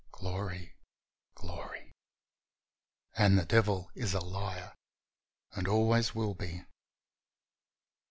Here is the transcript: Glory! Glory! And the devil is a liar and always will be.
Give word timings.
Glory! 0.11 0.73
Glory! 1.35 1.91
And 3.15 3.37
the 3.37 3.45
devil 3.45 3.91
is 3.93 4.15
a 4.15 4.19
liar 4.19 4.73
and 5.53 5.67
always 5.67 6.15
will 6.15 6.33
be. 6.33 6.65